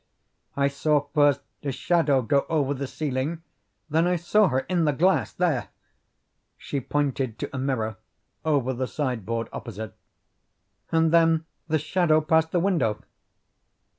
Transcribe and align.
I 0.57 0.67
saw 0.67 1.01
first 1.13 1.41
a 1.61 1.71
shadow 1.71 2.23
go 2.23 2.47
over 2.49 2.73
the 2.73 2.87
ceiling, 2.87 3.43
then 3.87 4.07
I 4.07 4.15
saw 4.15 4.47
her 4.47 4.61
in 4.61 4.85
the 4.85 4.93
glass 4.93 5.31
there" 5.31 5.67
she 6.57 6.81
pointed 6.81 7.37
to 7.37 7.55
a 7.55 7.59
mirror 7.59 7.97
over 8.43 8.73
the 8.73 8.87
sideboard 8.87 9.47
opposite 9.53 9.93
"and 10.91 11.11
then 11.11 11.45
the 11.67 11.77
shadow 11.77 12.19
passed 12.19 12.49
the 12.49 12.59
window." 12.59 13.03